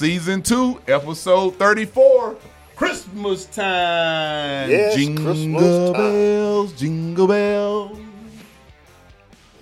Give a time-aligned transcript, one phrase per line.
[0.00, 2.34] Season two, episode 34.
[2.74, 4.70] Christmas time.
[4.70, 5.92] Yes, jingle Christmas time.
[5.92, 7.98] bells, jingle bells.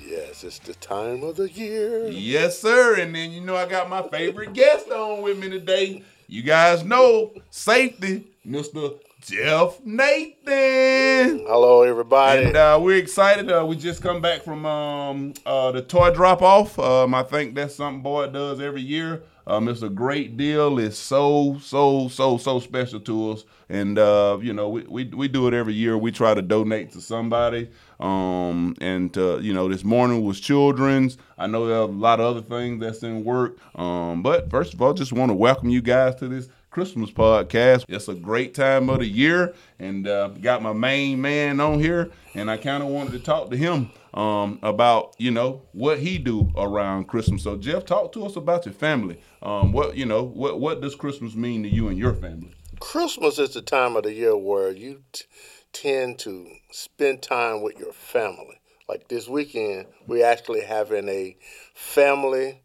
[0.01, 2.07] Yes, it's the time of the year.
[2.11, 3.01] Yes, sir.
[3.01, 6.05] And then you know I got my favorite guest on with me today.
[6.29, 8.97] You guys know safety, Mr.
[9.21, 11.41] Jeff Nathan.
[11.41, 12.45] Hello, everybody.
[12.45, 13.51] And uh, we're excited.
[13.51, 16.79] Uh, we just come back from um, uh, the toy drop off.
[16.79, 19.23] Um, I think that's something Boyd does every year.
[19.49, 20.79] Um, it's a great deal.
[20.79, 25.27] It's so so so so special to us, and uh, you know we, we we
[25.27, 25.97] do it every year.
[25.97, 27.71] We try to donate to somebody.
[27.99, 31.17] Um, and uh, you know this morning was children's.
[31.39, 33.57] I know there are a lot of other things that's in work.
[33.75, 37.85] Um, but first of all, just want to welcome you guys to this Christmas podcast.
[37.89, 42.11] It's a great time of the year, and uh, got my main man on here,
[42.35, 46.19] and I kind of wanted to talk to him um, about you know what he
[46.19, 47.43] do around Christmas.
[47.45, 49.21] So Jeff, talk to us about your family.
[49.43, 52.53] Um, what you know, what what does Christmas mean to you and your family?
[52.81, 55.25] Christmas is the time of the year where you t-
[55.73, 58.61] tend to spend time with your family.
[58.89, 61.37] Like this weekend, we're actually having a
[61.75, 62.63] family,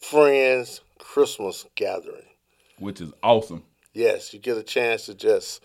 [0.00, 2.33] friends Christmas gathering.
[2.78, 3.64] Which is awesome.
[3.92, 5.62] Yes, you get a chance to just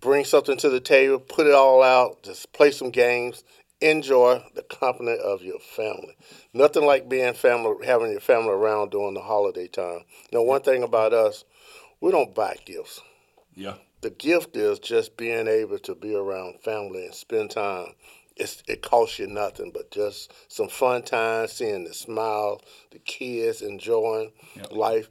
[0.00, 3.42] bring something to the table, put it all out, just play some games,
[3.80, 6.16] enjoy the company of your family.
[6.52, 10.00] Nothing like being family, having your family around during the holiday time.
[10.32, 11.44] Now, one thing about us,
[12.00, 13.00] we don't buy gifts.
[13.54, 13.74] Yeah.
[14.02, 17.94] The gift is just being able to be around family and spend time.
[18.36, 23.62] It's, it costs you nothing but just some fun time, seeing the smile, the kids
[23.62, 24.72] enjoying Yep.
[24.72, 25.10] life.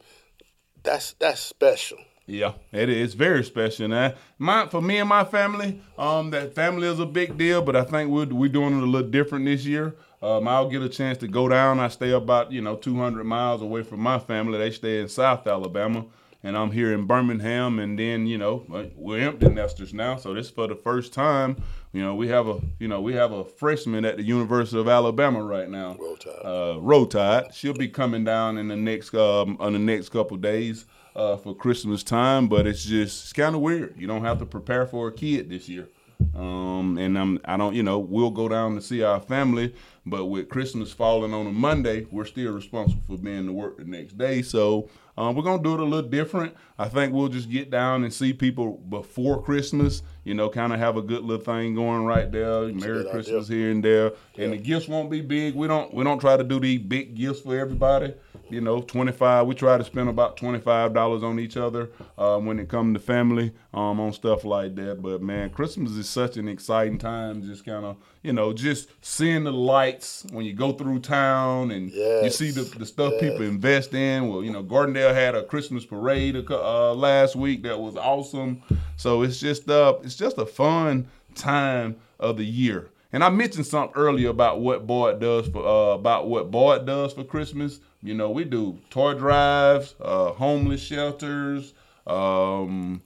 [0.85, 1.97] That's that's special.
[2.27, 3.87] Yeah, it is very special.
[3.87, 7.75] Now, my for me and my family, um, that family is a big deal, but
[7.75, 9.95] I think we're we're doing it a little different this year.
[10.21, 11.79] Um, I'll get a chance to go down.
[11.79, 14.57] I stay about you know 200 miles away from my family.
[14.57, 16.05] They stay in South Alabama,
[16.45, 17.79] and I'm here in Birmingham.
[17.79, 18.63] And then you know
[18.95, 21.57] we're empty nesters now, so this for the first time.
[21.91, 24.87] You know we have a you know we have a freshman at the University of
[24.87, 25.97] Alabama right now.
[25.99, 26.45] Roll Tide.
[26.45, 27.53] Uh, Roll Tide.
[27.53, 30.85] She'll be coming down in the next um, on the next couple days
[31.15, 33.95] uh, for Christmas time, but it's just it's kind of weird.
[33.97, 35.89] You don't have to prepare for a kid this year.
[36.33, 39.73] Um, and I'm I don't you know we'll go down to see our family,
[40.05, 43.85] but with Christmas falling on a Monday, we're still responsible for being to work the
[43.85, 44.41] next day.
[44.41, 46.55] So um, we're gonna do it a little different.
[46.77, 50.01] I think we'll just get down and see people before Christmas.
[50.25, 52.63] You know, kind of have a good little thing going right there.
[52.67, 55.55] Merry good Christmas here and there, and the gifts won't be big.
[55.55, 58.13] We don't we don't try to do these big gifts for everybody.
[58.49, 59.47] You know, twenty five.
[59.47, 62.95] We try to spend about twenty five dollars on each other uh, when it comes
[62.95, 65.01] to family um, on stuff like that.
[65.01, 67.41] But man, Christmas is such an exciting time.
[67.41, 71.91] Just kind of you know, just seeing the lights when you go through town and
[71.91, 74.27] you see the, the stuff people invest in.
[74.27, 78.63] Well, you know, Gardendale had a Christmas parade uh, last week that was awesome.
[78.97, 82.89] So it's just uh, it's just a fun time of the year.
[83.15, 87.13] And I mentioned something earlier about what Boyd does for uh, about what Boyd does
[87.13, 87.79] for Christmas.
[88.03, 91.73] You know, we do toy drives, uh, homeless shelters,
[92.05, 93.01] um,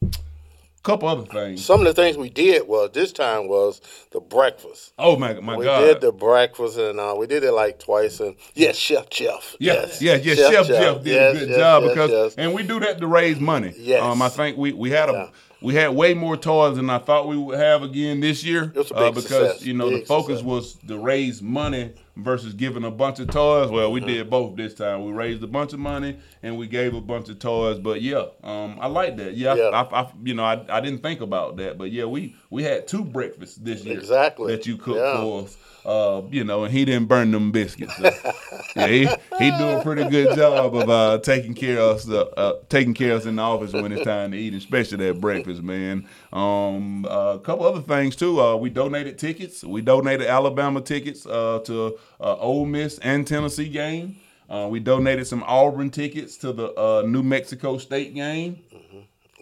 [0.81, 1.63] couple other things.
[1.63, 4.93] Some of the things we did was this time was the breakfast.
[4.97, 5.81] Oh my my We God!
[5.81, 8.19] did the breakfast and uh, we did it like twice.
[8.19, 9.55] And yes, Chef Jeff.
[9.59, 10.49] Yes, yes, yeah, yeah.
[10.49, 12.35] Chef, Jeff, did Yes, a good yes, job yes, because, yes.
[12.35, 13.75] and we do that to raise money.
[13.77, 14.01] Yes.
[14.01, 15.29] Um, I think we we had a Yeah.
[15.61, 18.71] We had way more toys than I thought we would have again this year.
[18.75, 20.43] uh, because success, you know the focus success.
[20.43, 21.93] was to raise money
[22.23, 23.69] versus giving a bunch of toys.
[23.71, 25.03] Well, we did both this time.
[25.05, 27.79] We raised a bunch of money and we gave a bunch of toys.
[27.79, 29.35] But yeah, um, I like that.
[29.35, 29.69] Yeah, Yeah.
[29.69, 32.87] I, I, you know, I, I didn't think about that, but yeah, we we had
[32.87, 33.97] two breakfasts this year.
[33.97, 34.51] Exactly.
[34.55, 35.17] that you cooked Yeah.
[35.21, 35.57] for us.
[35.85, 37.95] Uh, you know, and he didn't burn them biscuits.
[37.95, 38.03] So,
[38.75, 39.07] yeah, he
[39.39, 42.93] he do a pretty good job of uh, taking care of us, uh, uh, taking
[42.93, 46.05] care of us in the office when it's time to eat, especially that breakfast, man.
[46.33, 48.41] Um, uh, a couple other things too.
[48.41, 49.63] Uh, we donated tickets.
[49.63, 54.17] We donated Alabama tickets uh, to uh, Ole Miss and Tennessee game.
[54.49, 58.59] Uh, we donated some Auburn tickets to the uh, New Mexico State game.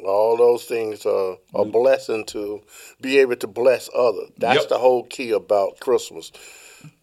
[0.05, 2.61] All those things are a blessing to
[3.01, 4.29] be able to bless others.
[4.37, 4.69] That's Yep.
[4.69, 6.31] the whole key about Christmas.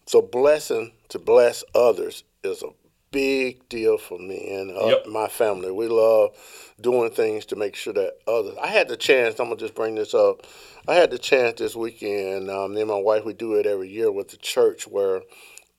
[0.05, 2.69] So blessing to bless others is a
[3.11, 5.07] big deal for me and uh, Yep.
[5.07, 5.71] my family.
[5.71, 6.35] We love
[6.79, 8.55] doing things to make sure that others.
[8.61, 9.39] I had the chance.
[9.39, 10.45] I'm gonna just bring this up.
[10.87, 12.49] I had the chance this weekend.
[12.49, 15.21] Um, me and my wife we do it every year with the church where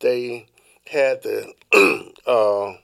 [0.01, 0.47] they
[0.91, 1.53] had the
[2.27, 2.75] uh,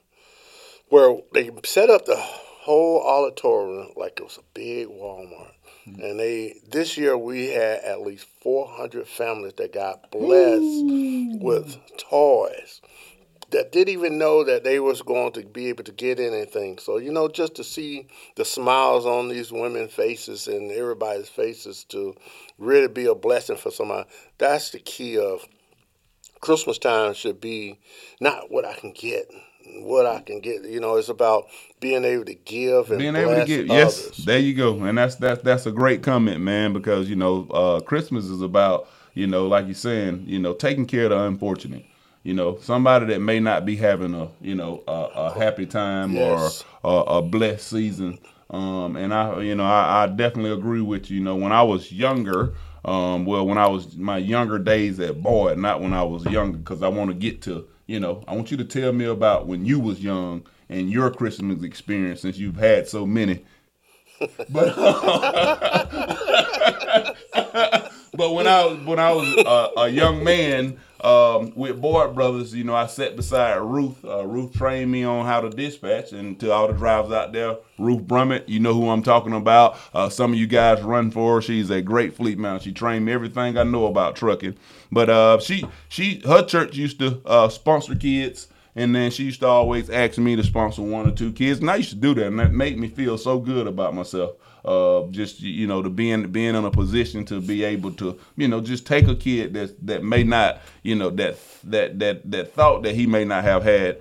[0.89, 5.53] where they set up the whole auditorium like it was a big Walmart.
[5.85, 10.85] And they this year we had at least 400 families that got blessed
[11.43, 12.81] with toys.
[13.51, 16.79] that didn't even know that they was going to be able to get anything.
[16.79, 18.07] So you know, just to see
[18.37, 22.15] the smiles on these women's faces and everybody's faces to
[22.59, 24.09] really be a blessing for somebody.
[24.39, 25.47] That's the key of
[26.43, 27.15] Christmas time.
[27.15, 27.79] Should be
[28.21, 29.31] not what I can get,
[29.81, 30.65] what I can get.
[30.65, 31.47] You know, it's about
[31.81, 33.71] being able to give and being able to give.
[33.71, 34.05] Others.
[34.07, 36.75] Yes, there you go, and that's that's that's a great comment, man.
[36.75, 40.85] Because you know, uh, Christmas is about you know, like you're saying, you know, taking
[40.85, 41.87] care of the unfortunate
[42.23, 46.13] you know, somebody that may not be having a, you know, a, a happy time
[46.13, 46.65] yes.
[46.83, 48.19] or a, a, blessed season.
[48.51, 51.19] Um, and I, you know, I, I, definitely agree with you.
[51.19, 55.23] You know, when I was younger, um, well, when I was my younger days at
[55.23, 58.35] Boyd, not when I was younger, because I want to get to, you know, I
[58.35, 62.39] want you to tell me about when you was young and your Christmas experience, since
[62.39, 63.45] you've had so many.
[64.51, 64.77] but
[68.15, 72.55] but when I was when I was a, a young man, um, with Boyd Brothers,
[72.55, 74.05] you know, I sat beside Ruth.
[74.05, 77.57] Uh, Ruth trained me on how to dispatch, and to all the drivers out there,
[77.79, 79.77] Ruth Brummett, you know who I'm talking about.
[79.93, 81.43] Uh, some of you guys run for her.
[81.43, 82.61] She's a great fleet man.
[82.61, 84.57] She trained me everything I know about trucking.
[84.93, 88.49] But uh, she, she, her church used to uh, sponsor kids.
[88.75, 91.71] And then she used to always ask me to sponsor one or two kids, and
[91.71, 94.33] I used to do that, and that made me feel so good about myself
[94.65, 98.49] uh, just you know to being being in a position to be able to you
[98.49, 102.53] know just take a kid that that may not you know that that that that
[102.55, 104.01] thought that he may not have had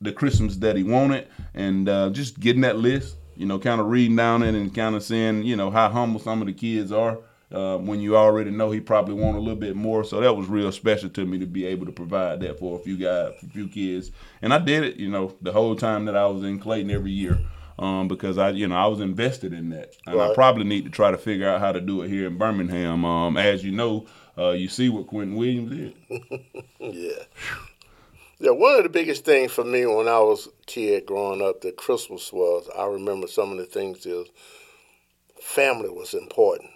[0.00, 3.88] the Christmas that he wanted, and uh, just getting that list, you know, kind of
[3.88, 6.92] reading down it and kind of seeing you know how humble some of the kids
[6.92, 7.18] are.
[7.52, 10.04] Uh, when you already know he probably want a little bit more.
[10.04, 12.82] So that was real special to me to be able to provide that for a
[12.82, 14.12] few guys, a few kids.
[14.40, 17.10] And I did it, you know, the whole time that I was in Clayton every
[17.10, 17.40] year
[17.80, 20.30] um, because I, you know, I was invested in that, and right.
[20.30, 23.06] I probably need to try to figure out how to do it here in Birmingham.
[23.06, 24.06] Um, as you know,
[24.36, 25.94] uh, you see what Quentin Williams did.
[26.78, 27.24] yeah.
[28.38, 31.62] Yeah, one of the biggest things for me when I was a kid growing up
[31.62, 34.28] that Christmas was, I remember some of the things is
[35.42, 36.70] family was important.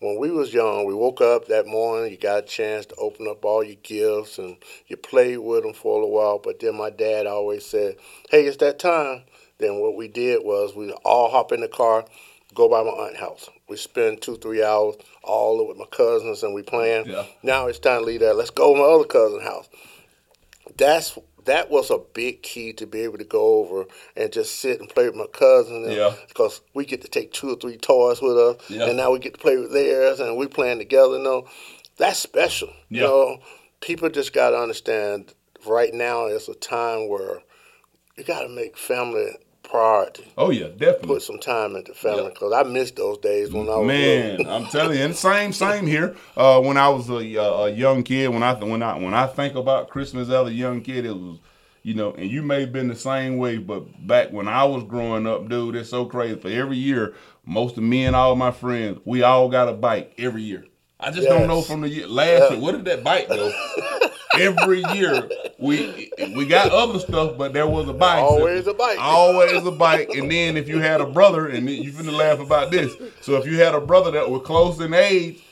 [0.00, 3.28] When we was young, we woke up that morning, you got a chance to open
[3.28, 4.56] up all your gifts and
[4.86, 7.96] you played with them for a little while, but then my dad always said,
[8.30, 9.24] hey, it's that time
[9.64, 12.04] then what we did was we all hop in the car,
[12.54, 13.48] go by my aunt's house.
[13.68, 17.06] We spend two, three hours all with my cousins and we playing.
[17.06, 17.24] Yeah.
[17.42, 18.36] Now it's time to leave that.
[18.36, 19.68] Let's go to my other cousin's house.
[20.76, 23.84] That's that was a big key to be able to go over
[24.16, 25.90] and just sit and play with my cousin.
[25.90, 26.14] yeah.
[26.28, 28.86] Because we get to take two or three toys with us, yeah.
[28.86, 31.18] and now we get to play with theirs, and we playing together.
[31.18, 31.48] You know,
[31.96, 32.68] that's special.
[32.88, 33.02] Yeah.
[33.02, 33.38] You know,
[33.80, 35.34] people just got to understand.
[35.66, 37.40] Right now is a time where
[38.16, 39.30] you got to make family
[39.64, 40.24] priority.
[40.38, 41.08] Oh yeah, definitely.
[41.08, 44.46] Put some time into family because I miss those days when I was man.
[44.46, 46.16] I'm telling you, and same same here.
[46.36, 49.54] Uh, when I was a, a, young kid, when I when I when I think
[49.56, 51.38] about Christmas as a young kid, it was.
[51.86, 54.84] You know, and you may have been the same way, but back when I was
[54.84, 56.40] growing up, dude, it's so crazy.
[56.40, 57.14] For every year,
[57.44, 60.64] most of me and all my friends, we all got a bike every year.
[60.98, 61.28] I just yes.
[61.28, 62.50] don't know from the year last yeah.
[62.52, 62.60] year.
[62.60, 63.52] What did that bike go?
[64.38, 65.28] every year
[65.64, 68.22] we we got other stuff, but there was a bike.
[68.22, 68.98] Always a bike.
[69.00, 70.10] Always a bike.
[70.10, 72.94] And then if you had a brother, and you finna laugh about this.
[73.20, 75.42] So if you had a brother that was close in age,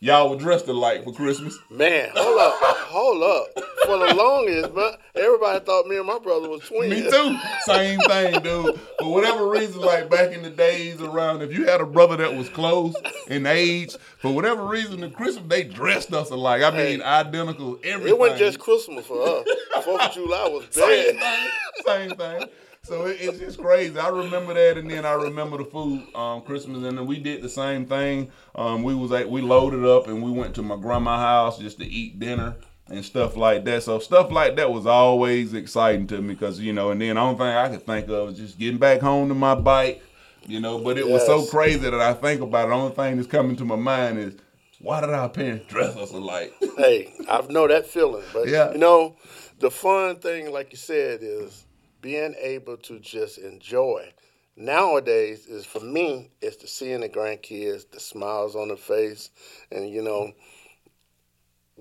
[0.00, 1.58] y'all were dressed alike for Christmas.
[1.70, 3.64] Man, hold up, hold up.
[3.84, 6.90] For the longest, but everybody thought me and my brother was twins.
[6.90, 7.38] Me too.
[7.62, 8.78] Same thing, dude.
[9.00, 12.34] For whatever reason, like back in the days around, if you had a brother that
[12.34, 12.94] was close
[13.28, 16.62] in age, for whatever reason, the Christmas they dressed us alike.
[16.62, 17.78] I mean, hey, identical.
[17.82, 18.08] Everything.
[18.08, 19.46] It wasn't just Christmas for us.
[19.84, 20.74] Fourth of July was bad.
[20.74, 21.48] Same thing.
[21.84, 22.48] Same thing.
[22.84, 23.96] So it, it's just crazy.
[23.98, 27.42] I remember that, and then I remember the food, um, Christmas, and then we did
[27.42, 28.30] the same thing.
[28.56, 31.78] Um, we was like, we loaded up and we went to my grandma's house just
[31.78, 32.56] to eat dinner
[32.92, 33.82] and stuff like that.
[33.82, 37.20] So stuff like that was always exciting to me because you know, and then the
[37.20, 40.02] only thing I could think of was just getting back home to my bike,
[40.46, 40.78] you know.
[40.78, 41.12] But it yes.
[41.12, 42.68] was so crazy that I think about it.
[42.68, 44.34] The only thing that's coming to my mind is
[44.78, 46.52] why did our parents dress us alike?
[46.76, 48.72] hey, I know that feeling, but yeah.
[48.72, 49.16] you know,
[49.60, 51.66] the fun thing, like you said, is
[52.00, 54.12] being able to just enjoy.
[54.54, 59.30] Nowadays is for me is to seeing the grandkids, the smiles on their face,
[59.70, 60.32] and you know,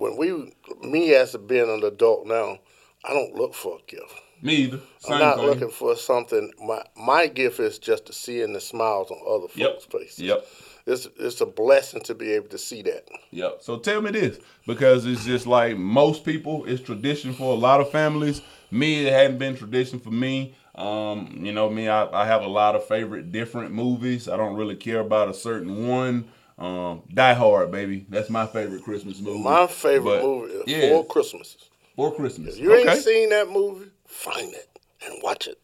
[0.02, 2.60] when we me as being an adult now,
[3.06, 4.14] I don't look for a gift.
[4.42, 4.80] Me either.
[5.00, 5.46] Same I'm not thing.
[5.46, 6.52] looking for something.
[6.60, 9.84] My my gift is just to seeing the smiles on other folks' yep.
[9.92, 10.20] faces.
[10.20, 10.48] Yep.
[10.88, 13.08] It's it's a blessing to be able to see that.
[13.30, 13.60] Yep.
[13.62, 17.80] So tell me this, because it's just like most people, it's tradition for a lot
[17.80, 18.42] of families
[18.72, 20.56] me, it hadn't been tradition for me.
[20.76, 24.30] Um, you know, me, I, I have a lot of favorite different movies.
[24.30, 26.30] I don't really care about a certain one.
[26.62, 28.06] Um, Die Hard, baby.
[28.08, 29.42] That's my favorite Christmas movie.
[29.42, 30.90] My favorite but, movie is yeah.
[30.90, 31.70] Four Christmases.
[31.96, 32.58] Four Christmases.
[32.58, 32.92] If you okay.
[32.92, 34.70] ain't seen that movie, find it
[35.04, 35.58] and watch it.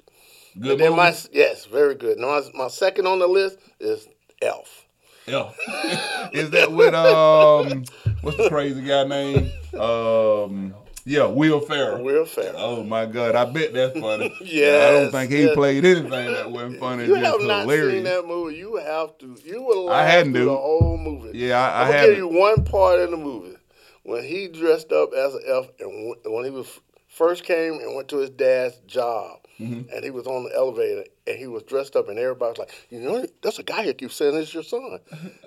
[0.59, 1.29] Good and then my movie?
[1.33, 2.17] yes, very good.
[2.17, 4.07] Now my, my second on the list is
[4.41, 4.85] Elf.
[5.27, 5.51] Yeah.
[6.33, 7.83] Is that with um
[8.21, 9.51] what's the crazy guy name?
[9.79, 10.73] Um
[11.07, 12.03] yeah, Will Ferrell.
[12.03, 12.53] Will Ferrell.
[12.57, 14.33] Oh my god, I bet that's funny.
[14.41, 14.87] Yeah.
[14.87, 15.55] I don't think he yes.
[15.55, 17.05] played anything that wasn't funny.
[17.05, 17.93] You just have not hilarious.
[17.93, 18.55] seen that movie.
[18.57, 19.37] You have to.
[19.45, 20.47] You will laugh I hadn't, dude.
[20.47, 21.37] the whole movie.
[21.37, 23.55] Yeah, I- I I'm gonna give you one part in the movie
[24.03, 26.67] when he dressed up as an elf and when he was
[27.07, 29.39] first came and went to his dad's job.
[29.59, 29.89] Mm-hmm.
[29.93, 32.99] And he was on the elevator, and he was dressed up, and everybody's like, "You
[32.99, 34.99] know, that's a guy here keeps saying it's your son.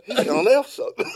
[0.04, 1.06] He's on something."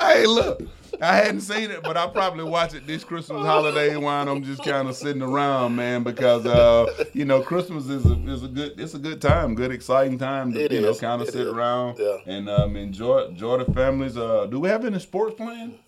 [0.00, 0.62] Hey, look,
[1.02, 4.62] I hadn't seen it, but I probably watch it this Christmas holiday while I'm just
[4.62, 8.78] kind of sitting around, man, because uh, you know Christmas is a, is a good
[8.78, 11.48] it's a good time, good exciting time to It you know kind of sit is.
[11.48, 12.18] around Yeah.
[12.26, 14.16] and um, enjoy enjoy the families.
[14.16, 15.78] Uh, do we have any sports planned?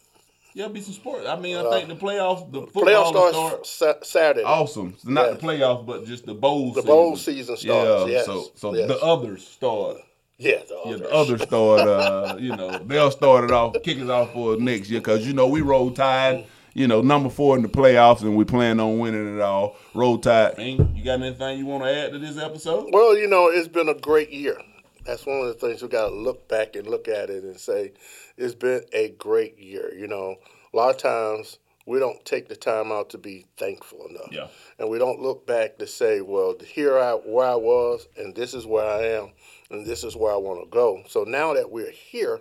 [0.55, 1.27] Yeah, be some sports.
[1.27, 4.05] I mean, I think the playoffs, the football Playoff starts start.
[4.05, 4.45] sa- Saturday.
[4.45, 4.95] Awesome.
[4.99, 6.73] So not the playoffs, but just the bowl.
[6.73, 8.13] The bowl season starts, Yeah.
[8.19, 8.89] yes, So so yes.
[8.89, 9.97] the others start.
[10.39, 11.01] yeah, the Yeah, others.
[11.01, 11.81] the others start.
[11.89, 15.33] Uh, you know, they'll start it off, kick it off for next year because you
[15.33, 16.45] know we roll tide.
[16.75, 19.77] You know, number four in the playoffs, and we plan on winning it all.
[19.95, 20.57] Roll tide.
[20.57, 22.89] Man, you got anything you want to add to this episode?
[22.93, 24.57] Well, you know, it's been a great year.
[25.05, 27.59] That's one of the things we got to look back and look at it and
[27.59, 27.93] say,
[28.37, 29.93] it's been a great year.
[29.95, 30.37] You know,
[30.73, 34.29] a lot of times we don't take the time out to be thankful enough.
[34.31, 34.47] Yeah.
[34.79, 38.55] And we don't look back to say, well, here I where I was, and this
[38.55, 39.33] is where I am,
[39.71, 41.03] and this is where I want to go.
[41.09, 42.41] So now that we're here,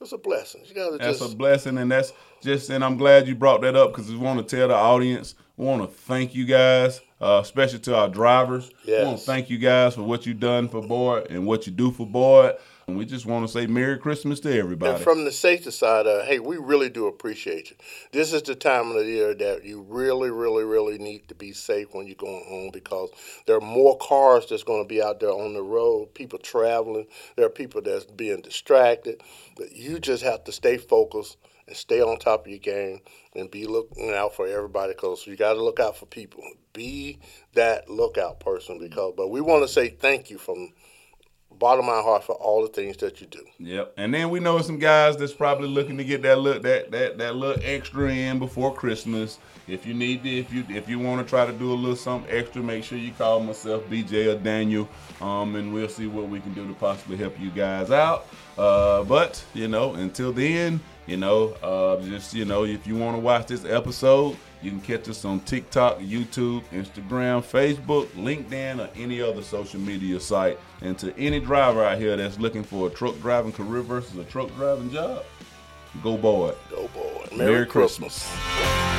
[0.00, 0.62] it's a blessing.
[0.64, 2.70] You got to That's just a blessing, and that's just.
[2.70, 5.34] And I'm glad you brought that up because we want to tell the audience.
[5.56, 8.70] We want to thank you guys, uh, especially to our drivers.
[8.86, 11.72] We want to thank you guys for what you've done for Boyd and what you
[11.72, 12.56] do for Boyd.
[12.86, 14.94] And we just want to say Merry Christmas to everybody.
[14.94, 17.76] And from the safety side, uh, hey, we really do appreciate you.
[18.10, 21.52] This is the time of the year that you really, really, really need to be
[21.52, 23.10] safe when you're going home because
[23.46, 27.06] there are more cars that's going to be out there on the road, people traveling.
[27.36, 29.22] There are people that's being distracted.
[29.56, 31.36] But you just have to stay focused
[31.74, 33.00] stay on top of your game
[33.34, 36.42] and be looking out for everybody because you got to look out for people.
[36.72, 37.18] Be
[37.54, 39.14] that lookout person because.
[39.16, 40.72] But we want to say thank you from
[41.58, 43.44] bottom of my heart for all the things that you do.
[43.58, 43.94] Yep.
[43.96, 47.18] And then we know some guys that's probably looking to get that look that that
[47.18, 49.38] that little extra in before Christmas.
[49.68, 51.96] If you need to, if you if you want to try to do a little
[51.96, 54.88] something extra, make sure you call myself, BJ or Daniel,
[55.20, 58.26] um, and we'll see what we can do to possibly help you guys out.
[58.58, 63.16] Uh, but you know, until then, you know, uh, just you know, if you want
[63.16, 68.88] to watch this episode, you can catch us on TikTok, YouTube, Instagram, Facebook, LinkedIn, or
[68.96, 70.58] any other social media site.
[70.80, 74.24] And to any driver out here that's looking for a truck driving career versus a
[74.24, 75.24] truck driving job,
[76.02, 76.54] go boy.
[76.70, 77.26] Go boy.
[77.36, 78.28] Merry Merry, Christmas.
[78.28, 78.91] Christmas.